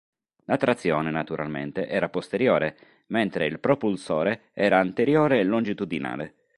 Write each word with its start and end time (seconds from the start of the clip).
La 0.45 0.57
trazione, 0.57 1.11
naturalmente, 1.11 1.87
era 1.87 2.09
posteriore, 2.09 3.03
mentre 3.09 3.45
il 3.45 3.59
propulsore 3.59 4.49
era 4.51 4.79
anteriore 4.79 5.43
longitudinale. 5.43 6.47